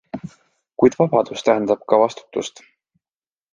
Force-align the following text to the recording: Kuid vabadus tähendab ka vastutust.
Kuid 0.83 0.97
vabadus 1.01 1.45
tähendab 1.51 1.85
ka 1.93 2.01
vastutust. 2.07 2.65